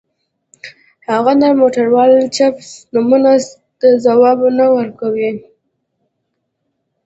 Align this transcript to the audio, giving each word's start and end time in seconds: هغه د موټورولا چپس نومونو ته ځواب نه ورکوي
هغه 1.09 1.33
د 1.41 1.43
موټورولا 1.59 2.21
چپس 2.35 2.67
نومونو 2.93 3.33
ته 3.79 3.87
ځواب 4.03 4.39
نه 4.57 4.65
ورکوي 4.77 5.31